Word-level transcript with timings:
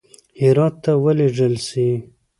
هرات 0.41 0.75
ته 0.83 0.91
ولېږل 1.03 1.53
سي. 1.67 1.87